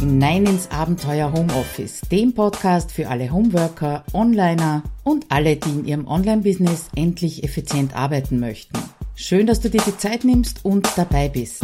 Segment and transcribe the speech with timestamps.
[0.00, 6.06] hinein ins Abenteuer Homeoffice, dem Podcast für alle Homeworker, Onliner und alle, die in ihrem
[6.06, 8.78] Online-Business endlich effizient arbeiten möchten.
[9.14, 11.62] Schön, dass du dir die Zeit nimmst und dabei bist.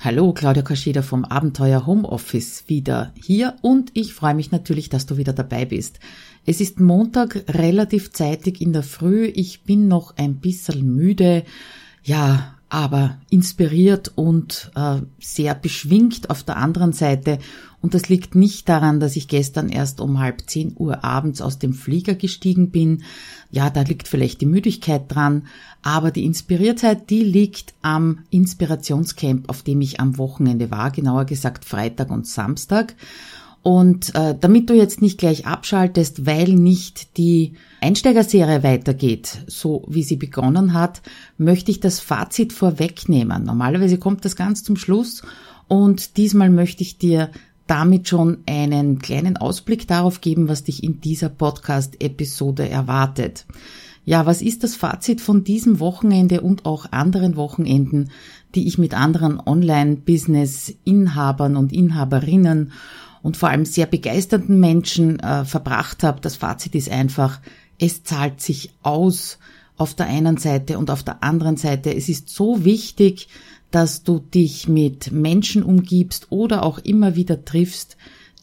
[0.00, 5.16] Hallo, Claudia Kascheda vom Abenteuer Homeoffice wieder hier und ich freue mich natürlich, dass du
[5.16, 5.98] wieder dabei bist.
[6.44, 9.24] Es ist Montag relativ zeitig in der Früh.
[9.24, 11.42] Ich bin noch ein bisschen müde.
[12.04, 17.38] Ja, aber inspiriert und äh, sehr beschwingt auf der anderen Seite.
[17.80, 21.58] Und das liegt nicht daran, dass ich gestern erst um halb zehn Uhr abends aus
[21.58, 23.04] dem Flieger gestiegen bin.
[23.50, 25.46] Ja, da liegt vielleicht die Müdigkeit dran,
[25.82, 31.64] aber die Inspiriertheit, die liegt am Inspirationscamp, auf dem ich am Wochenende war, genauer gesagt
[31.64, 32.96] Freitag und Samstag.
[33.66, 40.04] Und äh, damit du jetzt nicht gleich abschaltest, weil nicht die Einsteigerserie weitergeht, so wie
[40.04, 41.02] sie begonnen hat,
[41.36, 43.42] möchte ich das Fazit vorwegnehmen.
[43.42, 45.22] Normalerweise kommt das ganz zum Schluss
[45.66, 47.32] und diesmal möchte ich dir
[47.66, 53.46] damit schon einen kleinen Ausblick darauf geben, was dich in dieser Podcast-Episode erwartet.
[54.04, 58.10] Ja, was ist das Fazit von diesem Wochenende und auch anderen Wochenenden,
[58.54, 62.70] die ich mit anderen Online-Business-Inhabern und Inhaberinnen
[63.26, 66.20] und vor allem sehr begeisterten Menschen äh, verbracht habe.
[66.20, 67.40] Das Fazit ist einfach,
[67.76, 69.38] es zahlt sich aus
[69.76, 71.92] auf der einen Seite und auf der anderen Seite.
[71.92, 73.26] Es ist so wichtig,
[73.72, 77.96] dass du dich mit Menschen umgibst oder auch immer wieder triffst,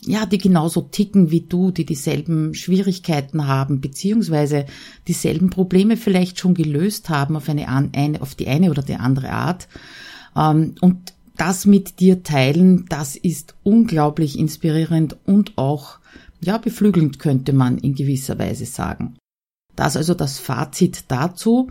[0.05, 4.65] ja, die genauso ticken wie du, die dieselben Schwierigkeiten haben, beziehungsweise
[5.07, 9.29] dieselben Probleme vielleicht schon gelöst haben auf eine, eine auf die eine oder die andere
[9.29, 9.69] Art.
[10.35, 15.99] Ähm, und das mit dir teilen, das ist unglaublich inspirierend und auch,
[16.41, 19.15] ja, beflügelnd könnte man in gewisser Weise sagen.
[19.75, 21.69] Das also das Fazit dazu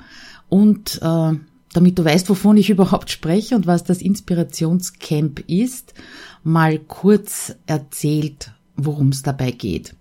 [0.48, 1.32] und äh,
[1.72, 5.94] damit du weißt, wovon ich überhaupt spreche und was das Inspirationscamp ist,
[6.42, 9.94] mal kurz erzählt, worum es dabei geht.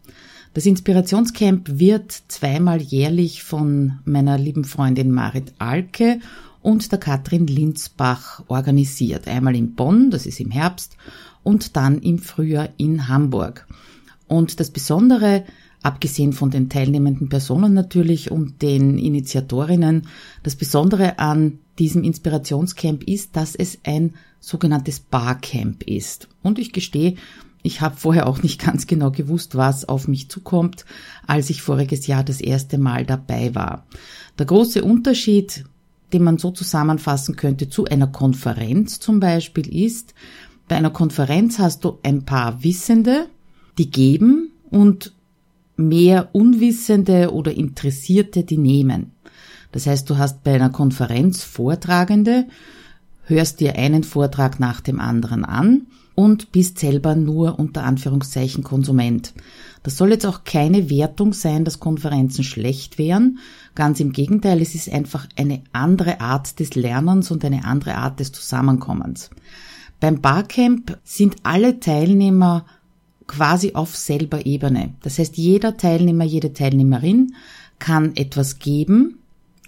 [0.54, 6.20] Das Inspirationscamp wird zweimal jährlich von meiner lieben Freundin Marit Alke
[6.62, 9.28] und der Katrin Linzbach organisiert.
[9.28, 10.98] Einmal in Bonn, das ist im Herbst,
[11.44, 13.68] und dann im Frühjahr in Hamburg.
[14.28, 15.44] Und das Besondere,
[15.84, 20.08] abgesehen von den teilnehmenden Personen natürlich und den Initiatorinnen,
[20.44, 26.28] das Besondere an diesem Inspirationscamp ist, dass es ein sogenanntes Barcamp ist.
[26.44, 27.16] Und ich gestehe,
[27.64, 30.86] ich habe vorher auch nicht ganz genau gewusst, was auf mich zukommt,
[31.28, 33.86] als ich voriges Jahr das erste Mal dabei war.
[34.38, 35.66] Der große Unterschied
[36.14, 40.14] den man so zusammenfassen könnte zu einer Konferenz zum Beispiel ist,
[40.68, 43.28] bei einer Konferenz hast du ein paar Wissende,
[43.78, 45.14] die geben und
[45.76, 49.12] mehr Unwissende oder Interessierte, die nehmen.
[49.72, 52.46] Das heißt, du hast bei einer Konferenz Vortragende,
[53.24, 59.34] hörst dir einen Vortrag nach dem anderen an und bist selber nur unter Anführungszeichen Konsument.
[59.84, 63.40] Das soll jetzt auch keine Wertung sein, dass Konferenzen schlecht wären.
[63.74, 68.20] Ganz im Gegenteil, es ist einfach eine andere Art des Lernens und eine andere Art
[68.20, 69.32] des Zusammenkommens.
[70.00, 72.66] Beim Barcamp sind alle Teilnehmer
[73.28, 74.94] quasi auf selber Ebene.
[75.02, 77.34] Das heißt, jeder Teilnehmer, jede Teilnehmerin
[77.80, 79.21] kann etwas geben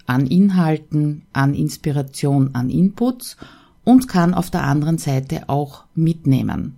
[0.06, 3.36] an Inhalten, an Inspiration, an Inputs
[3.84, 6.76] und kann auf der anderen Seite auch mitnehmen.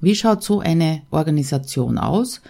[0.00, 2.40] Wie schaut so eine Organisation aus?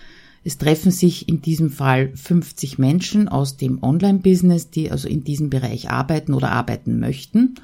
[0.45, 5.51] Es treffen sich in diesem Fall 50 Menschen aus dem Online-Business, die also in diesem
[5.51, 7.57] Bereich arbeiten oder arbeiten möchten.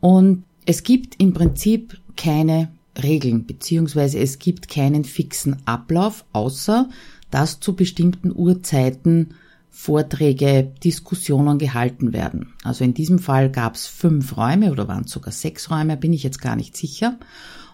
[0.00, 2.68] Und es gibt im Prinzip keine
[3.02, 6.88] Regeln, beziehungsweise es gibt keinen fixen Ablauf, außer
[7.30, 9.34] dass zu bestimmten Uhrzeiten
[9.74, 12.52] Vorträge, Diskussionen gehalten werden.
[12.62, 16.12] Also in diesem Fall gab es fünf Räume oder waren es sogar sechs Räume, bin
[16.12, 17.18] ich jetzt gar nicht sicher.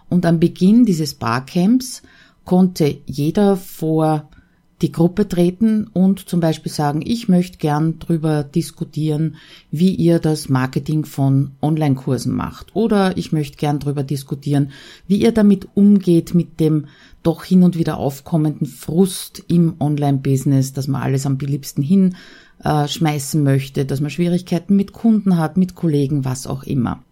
[0.07, 2.01] Und am Beginn dieses Barcamps
[2.45, 4.29] konnte jeder vor
[4.81, 9.35] die Gruppe treten und zum Beispiel sagen, ich möchte gern drüber diskutieren,
[9.71, 12.75] wie ihr das Marketing von Online-Kursen macht.
[12.75, 14.71] Oder ich möchte gern drüber diskutieren,
[15.05, 16.85] wie ihr damit umgeht mit dem
[17.23, 23.85] doch hin und wieder aufkommenden Frust im Online-Business, dass man alles am beliebsten hinschmeißen möchte,
[23.85, 27.03] dass man Schwierigkeiten mit Kunden hat, mit Kollegen, was auch immer.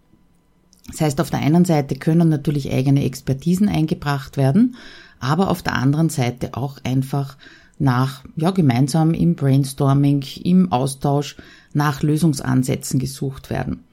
[0.87, 4.75] Das heißt, auf der einen Seite können natürlich eigene Expertisen eingebracht werden,
[5.19, 7.37] aber auf der anderen Seite auch einfach
[7.79, 11.35] nach, ja, gemeinsam im Brainstorming, im Austausch
[11.73, 13.83] nach Lösungsansätzen gesucht werden.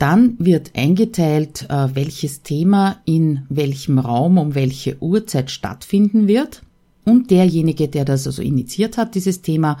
[0.00, 6.62] Dann wird eingeteilt, äh, welches Thema in welchem Raum um welche Uhrzeit stattfinden wird.
[7.04, 9.76] Und derjenige, der das also initiiert hat, dieses Thema,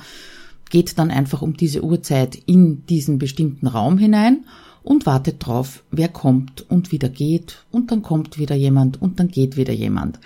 [0.68, 4.44] geht dann einfach um diese Uhrzeit in diesen bestimmten Raum hinein
[4.82, 9.28] und wartet drauf, wer kommt und wieder geht und dann kommt wieder jemand und dann
[9.28, 10.18] geht wieder jemand.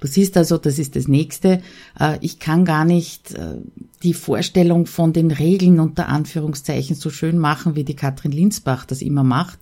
[0.00, 1.60] Du siehst also, das ist das nächste.
[1.98, 3.58] Äh, ich kann gar nicht äh,
[4.02, 9.02] die Vorstellung von den Regeln unter Anführungszeichen so schön machen, wie die Katrin Linsbach das
[9.02, 9.58] immer macht.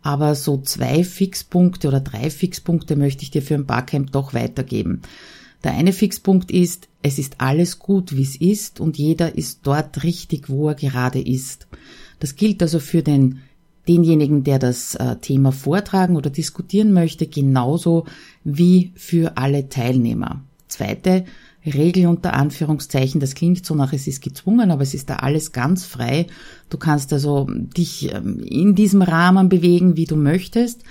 [0.00, 5.02] Aber so zwei Fixpunkte oder drei Fixpunkte möchte ich dir für ein Barcamp doch weitergeben.
[5.64, 10.02] Der eine Fixpunkt ist, es ist alles gut, wie es ist und jeder ist dort
[10.02, 11.68] richtig, wo er gerade ist.
[12.18, 13.40] Das gilt also für den
[13.88, 18.06] denjenigen, der das äh, Thema vortragen oder diskutieren möchte, genauso
[18.44, 20.42] wie für alle Teilnehmer.
[20.68, 21.24] Zweite
[21.64, 25.52] Regel unter Anführungszeichen, das klingt so nach, es ist gezwungen, aber es ist da alles
[25.52, 26.26] ganz frei.
[26.70, 30.82] Du kannst also dich ähm, in diesem Rahmen bewegen, wie du möchtest.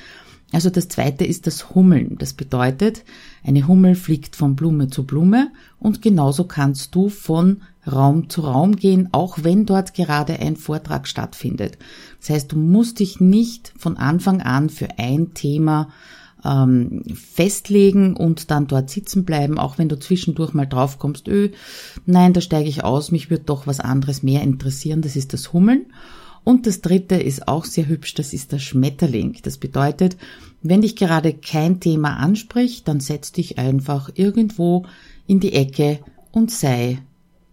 [0.53, 2.17] Also das zweite ist das Hummeln.
[2.19, 3.03] Das bedeutet,
[3.43, 8.75] eine Hummel fliegt von Blume zu Blume und genauso kannst du von Raum zu Raum
[8.75, 11.77] gehen, auch wenn dort gerade ein Vortrag stattfindet.
[12.19, 15.89] Das heißt, du musst dich nicht von Anfang an für ein Thema
[16.43, 21.51] ähm, festlegen und dann dort sitzen bleiben, auch wenn du zwischendurch mal draufkommst, öh,
[22.05, 25.53] nein, da steige ich aus, mich wird doch was anderes mehr interessieren, das ist das
[25.53, 25.87] Hummeln.
[26.43, 29.37] Und das dritte ist auch sehr hübsch, das ist der Schmetterling.
[29.43, 30.17] Das bedeutet,
[30.63, 34.85] wenn dich gerade kein Thema anspricht, dann setz dich einfach irgendwo
[35.27, 35.99] in die Ecke
[36.31, 36.99] und sei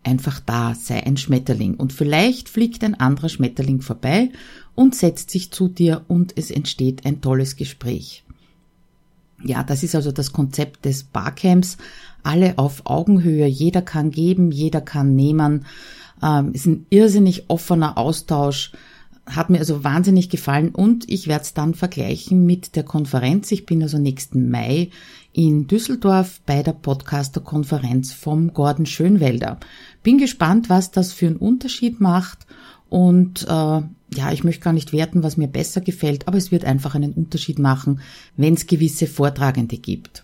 [0.05, 1.75] einfach da, sei ein Schmetterling.
[1.75, 4.31] Und vielleicht fliegt ein anderer Schmetterling vorbei
[4.75, 8.25] und setzt sich zu dir und es entsteht ein tolles Gespräch.
[9.45, 11.77] Ja, das ist also das Konzept des Barcamps.
[12.23, 15.65] Alle auf Augenhöhe, jeder kann geben, jeder kann nehmen.
[16.23, 18.73] Ähm, ist ein irrsinnig offener Austausch.
[19.27, 23.53] Hat mir also wahnsinnig gefallen und ich werde es dann vergleichen mit der Konferenz.
[23.53, 24.91] Ich bin also nächsten Mai
[25.33, 29.59] in Düsseldorf bei der Podcaster-Konferenz vom Gordon Schönwelder.
[30.03, 32.47] Bin gespannt, was das für einen Unterschied macht
[32.89, 33.83] und äh,
[34.15, 37.13] ja, ich möchte gar nicht werten, was mir besser gefällt, aber es wird einfach einen
[37.13, 38.01] Unterschied machen,
[38.37, 40.23] wenn es gewisse Vortragende gibt.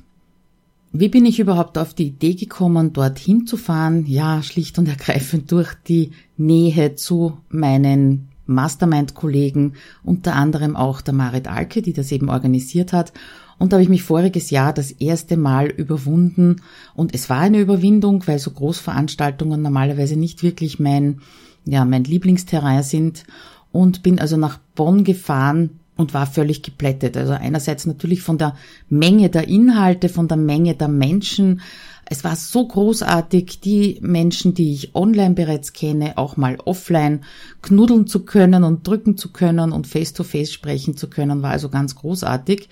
[0.96, 4.06] Wie bin ich überhaupt auf die Idee gekommen, dorthin zu fahren?
[4.06, 9.72] Ja, schlicht und ergreifend durch die Nähe zu meinen Mastermind-Kollegen,
[10.04, 13.12] unter anderem auch der Marit Alke, die das eben organisiert hat.
[13.58, 16.62] Und da habe ich mich voriges Jahr das erste Mal überwunden.
[16.94, 21.22] Und es war eine Überwindung, weil so Großveranstaltungen normalerweise nicht wirklich mein,
[21.64, 23.24] ja, mein Lieblingsterrain sind.
[23.72, 27.16] Und bin also nach Bonn gefahren und war völlig geplättet.
[27.16, 28.56] Also einerseits natürlich von der
[28.88, 31.60] Menge der Inhalte, von der Menge der Menschen.
[32.06, 37.24] Es war so großartig, die Menschen, die ich online bereits kenne, auch mal offline
[37.62, 41.68] knuddeln zu können und drücken zu können und face-to-face -face sprechen zu können, war also
[41.68, 42.68] ganz großartig.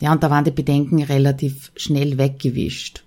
[0.00, 3.04] Ja, und da waren die Bedenken relativ schnell weggewischt.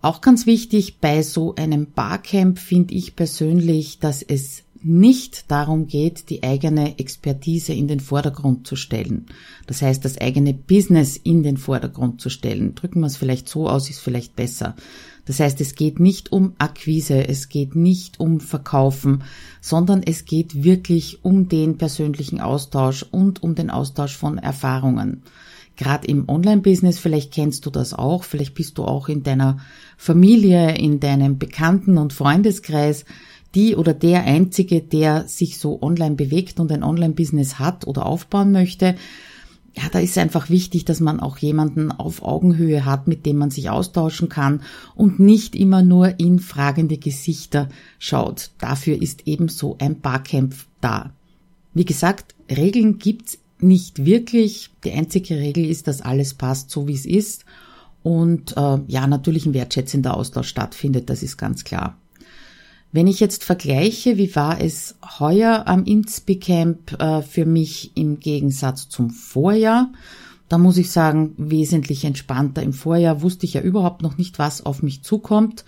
[0.00, 6.30] Auch ganz wichtig bei so einem Barcamp finde ich persönlich, dass es nicht darum geht,
[6.30, 9.26] die eigene Expertise in den Vordergrund zu stellen.
[9.66, 12.74] Das heißt, das eigene Business in den Vordergrund zu stellen.
[12.74, 14.76] Drücken wir es vielleicht so aus, ist vielleicht besser.
[15.26, 19.24] Das heißt, es geht nicht um Akquise, es geht nicht um Verkaufen,
[19.60, 25.22] sondern es geht wirklich um den persönlichen Austausch und um den Austausch von Erfahrungen.
[25.76, 29.58] Gerade im Online-Business, vielleicht kennst du das auch, vielleicht bist du auch in deiner
[29.96, 33.04] Familie, in deinem Bekannten- und Freundeskreis
[33.54, 38.52] die oder der Einzige, der sich so online bewegt und ein Online-Business hat oder aufbauen
[38.52, 38.94] möchte,
[39.74, 43.50] ja, da ist einfach wichtig, dass man auch jemanden auf Augenhöhe hat, mit dem man
[43.50, 44.62] sich austauschen kann
[44.96, 47.68] und nicht immer nur in fragende Gesichter
[47.98, 48.50] schaut.
[48.58, 51.12] Dafür ist ebenso ein Barcamp da.
[51.74, 54.70] Wie gesagt, Regeln gibt's nicht wirklich.
[54.84, 57.44] Die einzige Regel ist, dass alles passt, so wie es ist.
[58.02, 61.96] Und äh, ja, natürlich ein wertschätzender Austausch stattfindet, das ist ganz klar.
[62.90, 68.88] Wenn ich jetzt vergleiche, wie war es heuer am Inspicamp äh, für mich im Gegensatz
[68.88, 69.92] zum Vorjahr,
[70.48, 72.62] da muss ich sagen, wesentlich entspannter.
[72.62, 75.66] Im Vorjahr wusste ich ja überhaupt noch nicht, was auf mich zukommt.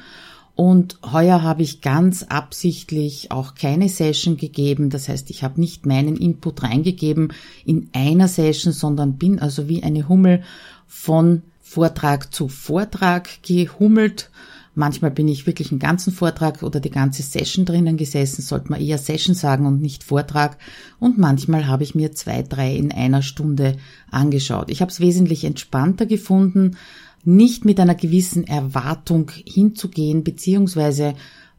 [0.54, 4.88] Und heuer habe ich ganz absichtlich auch keine Session gegeben.
[4.88, 7.32] Das heißt, ich habe nicht meinen Input reingegeben
[7.64, 10.42] in einer Session, sondern bin also wie eine Hummel
[10.86, 14.30] von Vortrag zu Vortrag gehummelt
[14.74, 18.80] Manchmal bin ich wirklich einen ganzen Vortrag oder die ganze Session drinnen gesessen, sollte man
[18.80, 20.58] eher Session sagen und nicht Vortrag.
[21.00, 23.76] Und manchmal habe ich mir zwei, drei in einer Stunde
[24.10, 24.70] angeschaut.
[24.70, 26.76] Ich habe es wesentlich entspannter gefunden,
[27.24, 31.14] nicht mit einer gewissen Erwartung hinzugehen, beziehungsweise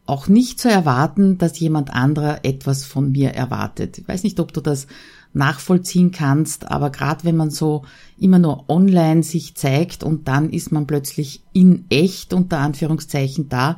[0.05, 3.97] auch nicht zu erwarten, dass jemand anderer etwas von mir erwartet.
[3.97, 4.87] Ich weiß nicht, ob du das
[5.33, 6.69] nachvollziehen kannst.
[6.69, 7.83] Aber gerade wenn man so
[8.19, 13.77] immer nur online sich zeigt und dann ist man plötzlich in echt unter Anführungszeichen da,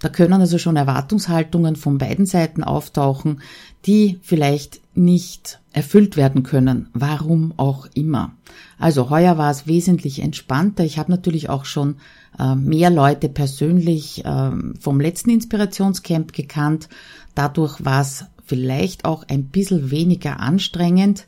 [0.00, 3.42] Da können also schon Erwartungshaltungen von beiden Seiten auftauchen,
[3.84, 8.32] die vielleicht nicht erfüllt werden können, warum auch immer.
[8.78, 10.84] Also heuer war es wesentlich entspannter.
[10.84, 11.96] Ich habe natürlich auch schon
[12.38, 16.88] äh, mehr Leute persönlich äh, vom letzten Inspirationscamp gekannt.
[17.34, 21.26] Dadurch war es vielleicht auch ein bisschen weniger anstrengend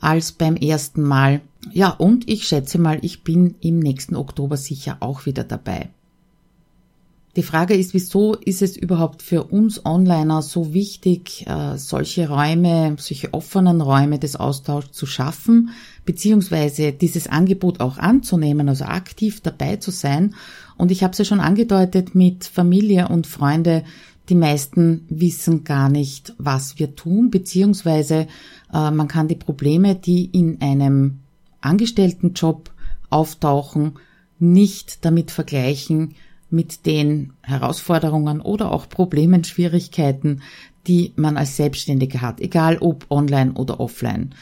[0.00, 1.40] als beim ersten Mal.
[1.72, 5.90] Ja, und ich schätze mal, ich bin im nächsten Oktober sicher auch wieder dabei.
[7.36, 12.96] Die Frage ist, wieso ist es überhaupt für uns Onliner so wichtig, äh, solche Räume,
[12.98, 15.70] solche offenen Räume des Austauschs zu schaffen,
[16.04, 20.34] beziehungsweise dieses Angebot auch anzunehmen, also aktiv dabei zu sein.
[20.76, 23.84] Und ich habe es ja schon angedeutet mit Familie und Freunde,
[24.28, 28.26] die meisten wissen gar nicht, was wir tun, beziehungsweise
[28.72, 31.20] äh, man kann die Probleme, die in einem
[31.60, 32.70] Angestelltenjob
[33.10, 33.98] auftauchen,
[34.38, 36.14] nicht damit vergleichen,
[36.50, 40.42] mit den Herausforderungen oder auch Problemen, Schwierigkeiten,
[40.86, 44.34] die man als Selbstständiger hat, egal ob online oder offline.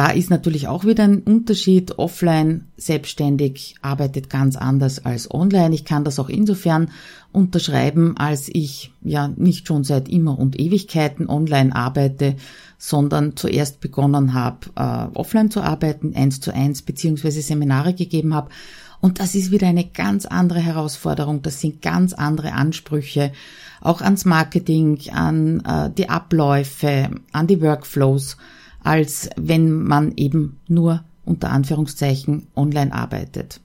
[0.00, 1.98] Da ist natürlich auch wieder ein Unterschied.
[1.98, 5.74] Offline selbstständig arbeitet ganz anders als online.
[5.74, 6.90] Ich kann das auch insofern
[7.32, 12.36] unterschreiben, als ich ja nicht schon seit immer und Ewigkeiten online arbeite,
[12.78, 18.48] sondern zuerst begonnen habe, äh, offline zu arbeiten, eins zu eins, beziehungsweise Seminare gegeben habe
[19.02, 21.42] und das ist wieder eine ganz andere Herausforderung.
[21.42, 23.32] Das sind ganz andere Ansprüche,
[23.80, 28.36] auch ans Marketing, an äh, die Abläufe, an die Workflows,
[28.82, 33.60] als wenn man eben nur unter Anführungszeichen online arbeitet.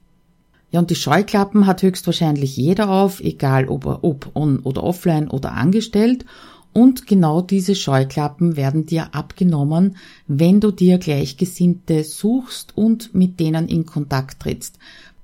[0.72, 5.54] Ja, und die Scheuklappen hat höchstwahrscheinlich jeder auf, egal ob, ob on oder offline oder
[5.54, 6.26] angestellt.
[6.74, 9.96] Und genau diese Scheuklappen werden dir abgenommen,
[10.28, 14.78] wenn du dir Gleichgesinnte suchst und mit denen in Kontakt trittst.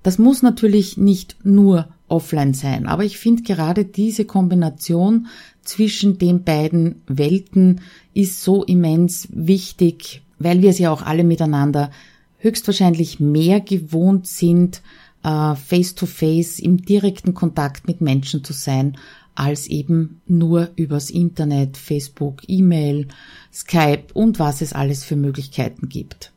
[0.03, 5.27] Das muss natürlich nicht nur offline sein, aber ich finde gerade diese Kombination
[5.63, 7.81] zwischen den beiden Welten
[8.13, 11.91] ist so immens wichtig, weil wir es ja auch alle miteinander
[12.39, 14.81] höchstwahrscheinlich mehr gewohnt sind,
[15.23, 18.97] face to face im direkten Kontakt mit Menschen zu sein,
[19.35, 23.07] als eben nur übers Internet, Facebook, E-Mail,
[23.53, 26.31] Skype und was es alles für Möglichkeiten gibt.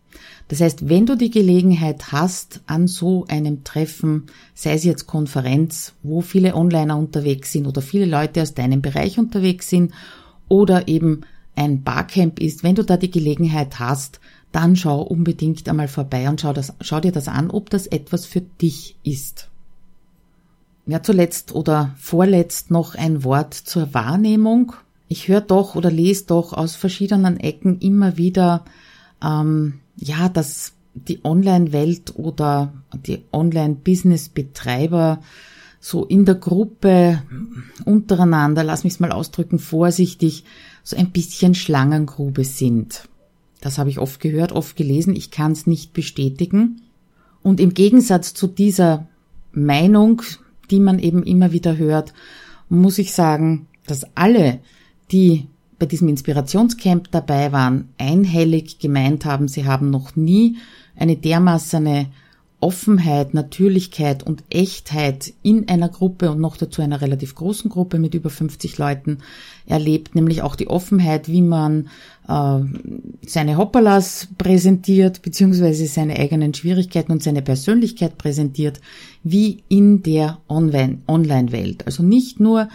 [0.49, 5.95] Das heißt, wenn du die Gelegenheit hast, an so einem Treffen, sei es jetzt Konferenz,
[6.03, 9.93] wo viele Onliner unterwegs sind oder viele Leute aus deinem Bereich unterwegs sind
[10.49, 11.23] oder eben
[11.57, 14.21] ein Barcamp ist, wenn du da die Gelegenheit hast,
[14.53, 18.27] dann schau unbedingt einmal vorbei und schau, das, schau dir das an, ob das etwas
[18.27, 19.49] für dich ist.
[20.87, 24.75] Ja, zuletzt oder vorletzt noch ein Wort zur Wahrnehmung.
[25.09, 28.65] Ich höre doch oder lese doch aus verschiedenen Ecken immer wieder,
[29.25, 32.73] ähm, ja, dass die Online-Welt oder
[33.07, 35.21] die Online-Business-Betreiber
[35.81, 37.23] so in der Gruppe
[37.85, 40.45] untereinander, lass mich es mal ausdrücken, vorsichtig,
[40.83, 43.09] so ein bisschen Schlangengrube sind.
[43.61, 46.83] Das habe ich oft gehört, oft gelesen, ich kann es nicht bestätigen.
[47.43, 49.07] Und im Gegensatz zu dieser
[49.53, 50.23] Meinung,
[50.71, 52.15] die man eben immer wieder hört,
[52.69, 54.61] muss ich sagen, dass alle,
[55.11, 55.49] die
[55.85, 60.57] bei diesem Inspirationscamp dabei waren, einhellig gemeint haben, sie haben noch nie
[60.97, 62.07] eine dermaßene
[62.59, 68.15] Offenheit, Natürlichkeit und Echtheit in einer Gruppe und noch dazu einer relativ großen Gruppe mit
[68.15, 69.19] über 50 Leuten
[69.67, 71.91] erlebt, nämlich auch die Offenheit, wie man
[72.29, 72.61] äh,
[73.27, 78.81] seine Hoppalas präsentiert, beziehungsweise seine eigenen Schwierigkeiten und seine Persönlichkeit präsentiert,
[79.23, 81.85] wie in der Online-Welt.
[81.85, 82.71] Also nicht nur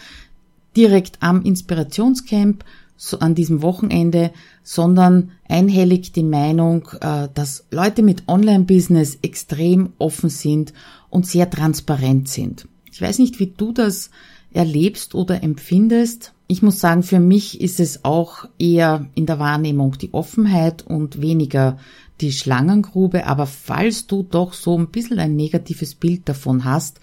[0.75, 2.63] direkt am Inspirationscamp,
[3.01, 10.29] so an diesem Wochenende, sondern einhellig die Meinung, äh, dass Leute mit Online-Business extrem offen
[10.29, 10.73] sind
[11.09, 12.67] und sehr transparent sind.
[12.91, 14.09] Ich weiß nicht, wie du das
[14.51, 16.33] erlebst oder empfindest.
[16.47, 21.21] Ich muss sagen, für mich ist es auch eher in der Wahrnehmung die Offenheit und
[21.21, 21.77] weniger
[22.19, 23.27] die Schlangengrube.
[23.27, 26.99] Aber falls du doch so ein bisschen ein negatives Bild davon hast,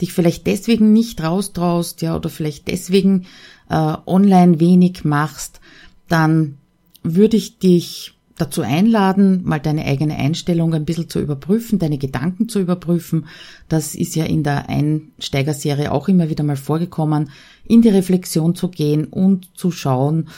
[0.00, 3.26] dich vielleicht deswegen nicht raustraust, ja, oder vielleicht deswegen
[3.68, 5.60] äh, online wenig machst,
[6.08, 6.58] dann
[7.02, 12.48] würde ich dich dazu einladen, mal deine eigene Einstellung ein bisschen zu überprüfen, deine Gedanken
[12.48, 13.26] zu überprüfen.
[13.68, 17.30] Das ist ja in der Einsteigerserie auch immer wieder mal vorgekommen,
[17.66, 20.28] in die Reflexion zu gehen und zu schauen,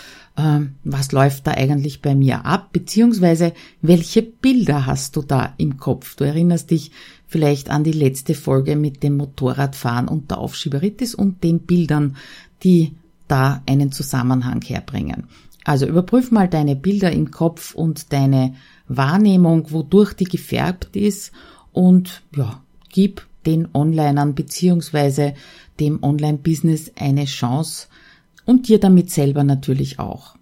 [0.85, 6.17] was läuft da eigentlich bei mir ab, beziehungsweise welche Bilder hast du da im Kopf.
[6.17, 6.91] Du erinnerst dich
[7.27, 12.17] vielleicht an die letzte Folge mit dem Motorradfahren und der Aufschieberitis und den Bildern,
[12.63, 12.93] die
[13.29, 15.29] da einen Zusammenhang herbringen.
[15.65, 18.55] Also überprüf mal deine Bilder im Kopf und deine
[18.89, 21.33] Wahrnehmung, wodurch die gefärbt ist
[21.73, 25.35] und ja, gib den Onlinern beziehungsweise
[25.79, 27.87] dem Online-Business eine Chance
[28.51, 30.35] und dir damit selber natürlich auch.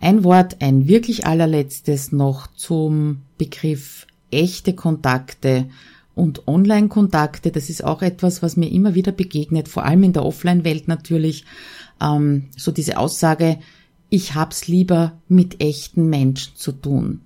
[0.00, 5.68] Ein Wort, ein wirklich allerletztes noch zum Begriff echte Kontakte
[6.14, 7.50] und Online-Kontakte.
[7.50, 11.44] Das ist auch etwas, was mir immer wieder begegnet, vor allem in der Offline-Welt natürlich.
[12.00, 13.58] Ähm, so diese Aussage,
[14.08, 17.20] ich hab's lieber mit echten Menschen zu tun.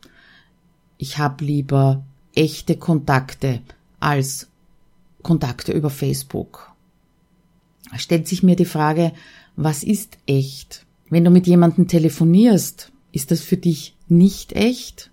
[0.97, 3.61] Ich hab lieber echte Kontakte
[4.01, 4.49] als
[5.23, 6.73] Kontakte über Facebook.
[7.97, 9.13] Stellt sich mir die Frage,
[9.61, 10.87] was ist echt?
[11.11, 15.11] Wenn du mit jemandem telefonierst, ist das für dich nicht echt?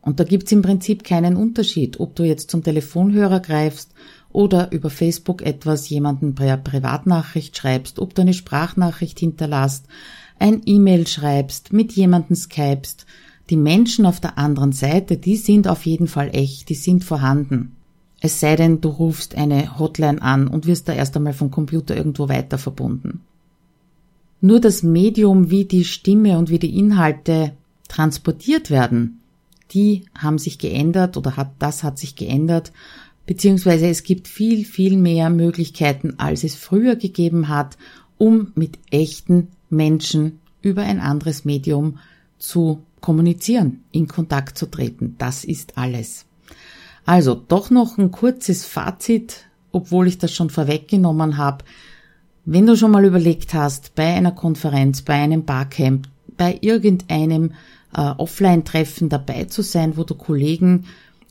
[0.00, 3.90] Und da gibt's im Prinzip keinen Unterschied, ob du jetzt zum Telefonhörer greifst
[4.30, 9.86] oder über Facebook etwas jemanden per Privatnachricht schreibst, ob du eine Sprachnachricht hinterlässt,
[10.38, 13.06] ein E-Mail schreibst, mit jemandem skypst.
[13.50, 17.74] Die Menschen auf der anderen Seite, die sind auf jeden Fall echt, die sind vorhanden.
[18.20, 21.96] Es sei denn, du rufst eine Hotline an und wirst da erst einmal vom Computer
[21.96, 23.24] irgendwo weiter verbunden.
[24.40, 27.52] Nur das Medium, wie die Stimme und wie die Inhalte
[27.88, 29.20] transportiert werden,
[29.72, 32.72] die haben sich geändert oder hat, das hat sich geändert,
[33.26, 37.76] beziehungsweise es gibt viel, viel mehr Möglichkeiten, als es früher gegeben hat,
[38.16, 41.98] um mit echten Menschen über ein anderes Medium
[42.38, 45.16] zu kommunizieren, in Kontakt zu treten.
[45.18, 46.24] Das ist alles.
[47.04, 51.64] Also doch noch ein kurzes Fazit, obwohl ich das schon vorweggenommen habe.
[52.50, 57.50] Wenn du schon mal überlegt hast, bei einer Konferenz, bei einem Barcamp, bei irgendeinem
[57.94, 60.86] äh, Offline-Treffen dabei zu sein, wo du Kollegen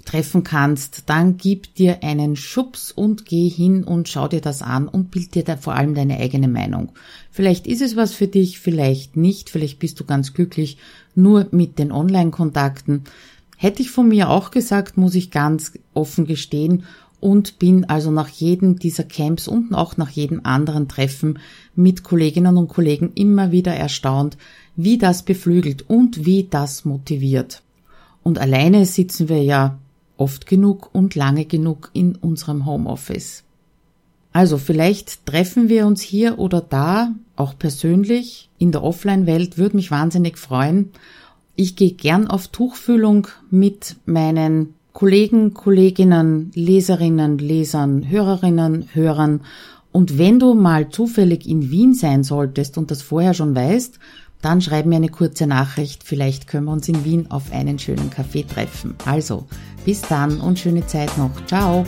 [0.06, 4.88] treffen kannst, dann gib dir einen Schubs und geh hin und schau dir das an
[4.88, 6.92] und bild dir da vor allem deine eigene Meinung.
[7.32, 10.78] Vielleicht ist es was für dich, vielleicht nicht, vielleicht bist du ganz glücklich
[11.16, 13.06] nur mit den Online-Kontakten.
[13.58, 16.84] Hätte ich von mir auch gesagt, muss ich ganz offen gestehen
[17.20, 21.40] und bin also nach jedem dieser Camps und auch nach jedem anderen Treffen
[21.76, 24.38] mit Kolleginnen und Kollegen immer wieder erstaunt,
[24.76, 27.64] wie das beflügelt und wie das motiviert.
[28.24, 29.78] Und alleine sitzen wir ja
[30.18, 33.44] oft genug und lange genug in unserem Homeoffice.
[34.34, 39.90] Also vielleicht treffen wir uns hier oder da, auch persönlich, in der Offline-Welt, würde mich
[39.90, 40.92] wahnsinnig freuen
[41.58, 49.42] ich gehe gern auf Tuchfühlung mit meinen Kollegen, Kolleginnen, Leserinnen, Lesern, Hörerinnen, Hörern.
[49.92, 54.00] Und wenn du mal zufällig in Wien sein solltest und das vorher schon weißt,
[54.42, 56.04] dann schreib mir eine kurze Nachricht.
[56.04, 58.96] Vielleicht können wir uns in Wien auf einen schönen Kaffee treffen.
[59.06, 59.46] Also,
[59.86, 61.46] bis dann und schöne Zeit noch.
[61.46, 61.86] Ciao.